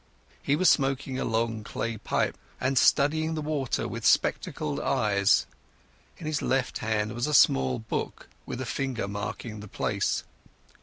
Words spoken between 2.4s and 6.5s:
and studying the water with spectacled eyes. In his